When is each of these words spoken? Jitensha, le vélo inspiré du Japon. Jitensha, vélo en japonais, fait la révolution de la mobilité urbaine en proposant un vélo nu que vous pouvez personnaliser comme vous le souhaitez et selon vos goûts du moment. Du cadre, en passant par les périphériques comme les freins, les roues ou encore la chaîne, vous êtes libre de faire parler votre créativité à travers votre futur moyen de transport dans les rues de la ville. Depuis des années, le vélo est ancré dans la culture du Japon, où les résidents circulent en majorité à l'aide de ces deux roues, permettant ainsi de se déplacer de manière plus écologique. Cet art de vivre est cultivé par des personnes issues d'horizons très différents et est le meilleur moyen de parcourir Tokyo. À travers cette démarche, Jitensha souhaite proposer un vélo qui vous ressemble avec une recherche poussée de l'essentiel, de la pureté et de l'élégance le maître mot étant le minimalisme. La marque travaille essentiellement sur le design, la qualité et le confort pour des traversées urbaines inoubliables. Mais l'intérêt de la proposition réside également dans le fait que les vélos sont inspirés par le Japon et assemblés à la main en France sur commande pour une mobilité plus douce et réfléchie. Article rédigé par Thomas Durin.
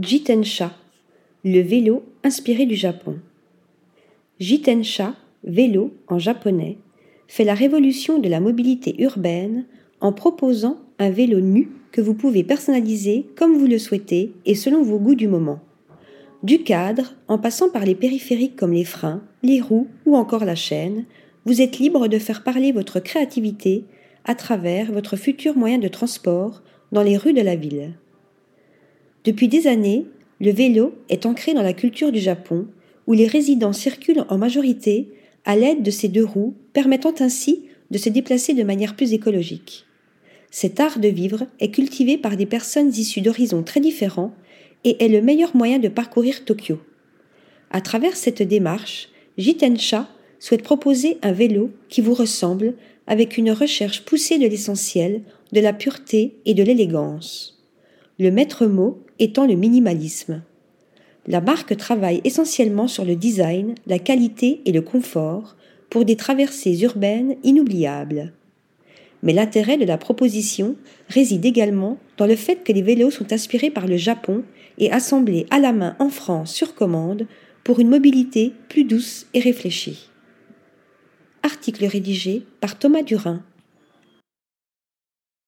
Jitensha, 0.00 0.72
le 1.44 1.60
vélo 1.60 2.02
inspiré 2.24 2.66
du 2.66 2.74
Japon. 2.74 3.20
Jitensha, 4.40 5.14
vélo 5.44 5.94
en 6.08 6.18
japonais, 6.18 6.78
fait 7.28 7.44
la 7.44 7.54
révolution 7.54 8.18
de 8.18 8.28
la 8.28 8.40
mobilité 8.40 9.00
urbaine 9.00 9.66
en 10.00 10.12
proposant 10.12 10.78
un 10.98 11.10
vélo 11.10 11.38
nu 11.38 11.70
que 11.92 12.00
vous 12.00 12.14
pouvez 12.14 12.42
personnaliser 12.42 13.26
comme 13.36 13.56
vous 13.56 13.68
le 13.68 13.78
souhaitez 13.78 14.32
et 14.46 14.56
selon 14.56 14.82
vos 14.82 14.98
goûts 14.98 15.14
du 15.14 15.28
moment. 15.28 15.60
Du 16.42 16.64
cadre, 16.64 17.14
en 17.28 17.38
passant 17.38 17.70
par 17.70 17.84
les 17.84 17.94
périphériques 17.94 18.56
comme 18.56 18.72
les 18.72 18.82
freins, 18.82 19.22
les 19.44 19.60
roues 19.60 19.86
ou 20.06 20.16
encore 20.16 20.44
la 20.44 20.56
chaîne, 20.56 21.04
vous 21.44 21.62
êtes 21.62 21.78
libre 21.78 22.08
de 22.08 22.18
faire 22.18 22.42
parler 22.42 22.72
votre 22.72 22.98
créativité 22.98 23.84
à 24.24 24.34
travers 24.34 24.90
votre 24.90 25.14
futur 25.14 25.56
moyen 25.56 25.78
de 25.78 25.86
transport 25.86 26.64
dans 26.90 27.02
les 27.04 27.16
rues 27.16 27.32
de 27.32 27.42
la 27.42 27.54
ville. 27.54 27.94
Depuis 29.24 29.48
des 29.48 29.66
années, 29.66 30.06
le 30.38 30.50
vélo 30.50 30.94
est 31.08 31.24
ancré 31.24 31.54
dans 31.54 31.62
la 31.62 31.72
culture 31.72 32.12
du 32.12 32.18
Japon, 32.18 32.66
où 33.06 33.14
les 33.14 33.26
résidents 33.26 33.72
circulent 33.72 34.24
en 34.28 34.36
majorité 34.36 35.08
à 35.46 35.56
l'aide 35.56 35.82
de 35.82 35.90
ces 35.90 36.08
deux 36.08 36.24
roues, 36.24 36.54
permettant 36.74 37.14
ainsi 37.20 37.64
de 37.90 37.96
se 37.96 38.10
déplacer 38.10 38.52
de 38.52 38.62
manière 38.62 38.96
plus 38.96 39.14
écologique. 39.14 39.86
Cet 40.50 40.78
art 40.78 40.98
de 40.98 41.08
vivre 41.08 41.46
est 41.58 41.70
cultivé 41.70 42.18
par 42.18 42.36
des 42.36 42.46
personnes 42.46 42.90
issues 42.90 43.22
d'horizons 43.22 43.62
très 43.62 43.80
différents 43.80 44.34
et 44.84 45.02
est 45.02 45.08
le 45.08 45.22
meilleur 45.22 45.56
moyen 45.56 45.78
de 45.78 45.88
parcourir 45.88 46.44
Tokyo. 46.44 46.78
À 47.70 47.80
travers 47.80 48.16
cette 48.16 48.42
démarche, 48.42 49.08
Jitensha 49.38 50.06
souhaite 50.38 50.62
proposer 50.62 51.16
un 51.22 51.32
vélo 51.32 51.70
qui 51.88 52.02
vous 52.02 52.14
ressemble 52.14 52.74
avec 53.06 53.38
une 53.38 53.52
recherche 53.52 54.04
poussée 54.04 54.38
de 54.38 54.46
l'essentiel, 54.46 55.22
de 55.52 55.60
la 55.60 55.72
pureté 55.72 56.36
et 56.44 56.54
de 56.54 56.62
l'élégance 56.62 57.53
le 58.18 58.30
maître 58.30 58.66
mot 58.66 59.02
étant 59.18 59.46
le 59.46 59.54
minimalisme. 59.54 60.42
La 61.26 61.40
marque 61.40 61.76
travaille 61.76 62.20
essentiellement 62.24 62.86
sur 62.86 63.04
le 63.04 63.16
design, 63.16 63.74
la 63.86 63.98
qualité 63.98 64.60
et 64.66 64.72
le 64.72 64.82
confort 64.82 65.56
pour 65.90 66.04
des 66.04 66.16
traversées 66.16 66.82
urbaines 66.82 67.36
inoubliables. 67.42 68.32
Mais 69.22 69.32
l'intérêt 69.32 69.78
de 69.78 69.86
la 69.86 69.96
proposition 69.96 70.76
réside 71.08 71.46
également 71.46 71.98
dans 72.18 72.26
le 72.26 72.36
fait 72.36 72.62
que 72.62 72.72
les 72.72 72.82
vélos 72.82 73.10
sont 73.10 73.32
inspirés 73.32 73.70
par 73.70 73.86
le 73.86 73.96
Japon 73.96 74.44
et 74.78 74.92
assemblés 74.92 75.46
à 75.50 75.58
la 75.58 75.72
main 75.72 75.96
en 75.98 76.10
France 76.10 76.52
sur 76.52 76.74
commande 76.74 77.26
pour 77.64 77.80
une 77.80 77.88
mobilité 77.88 78.52
plus 78.68 78.84
douce 78.84 79.26
et 79.32 79.40
réfléchie. 79.40 80.10
Article 81.42 81.86
rédigé 81.86 82.44
par 82.60 82.78
Thomas 82.78 83.02
Durin. 83.02 83.42